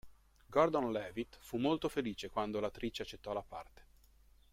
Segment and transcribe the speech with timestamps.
[0.47, 3.85] Gordon-Levitt fu molto felice quando l'attrice accettò la parte.